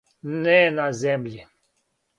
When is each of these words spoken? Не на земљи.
Не 0.47 0.55
на 0.79 0.89
земљи. 1.03 1.47